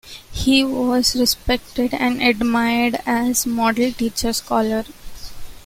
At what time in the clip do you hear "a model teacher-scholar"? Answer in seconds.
3.45-4.85